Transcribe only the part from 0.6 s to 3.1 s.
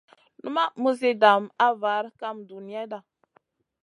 muzi dam a var kam duniyada.